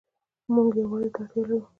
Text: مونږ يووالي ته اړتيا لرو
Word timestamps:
مونږ 0.53 0.69
يووالي 0.81 1.09
ته 1.15 1.19
اړتيا 1.23 1.41
لرو 1.49 1.59